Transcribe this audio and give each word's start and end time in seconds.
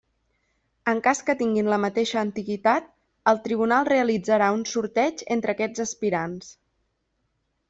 En 0.93 1.01
cas 1.07 1.19
que 1.25 1.35
tinguin 1.41 1.69
la 1.73 1.77
mateixa 1.83 2.17
antiguitat, 2.21 2.87
el 3.33 3.43
tribunal 3.45 3.87
realitzarà 3.93 4.49
un 4.57 4.65
sorteig 4.73 5.23
entre 5.37 5.57
aquests 5.57 5.85
aspirants. 5.89 6.51